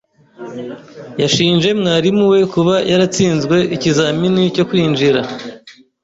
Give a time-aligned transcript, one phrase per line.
[1.21, 5.21] Yashinje mwarimu we kuba yaratsinzwe ikizamini cyo kwinjira.